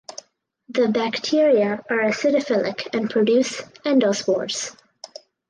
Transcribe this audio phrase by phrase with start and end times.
[0.69, 4.75] The bacteria are acidophilic and produce endospores.